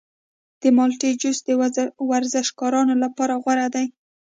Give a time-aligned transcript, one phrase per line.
[0.61, 1.49] د مالټې جوس د
[2.11, 3.85] ورزشکارانو لپاره غوره دی.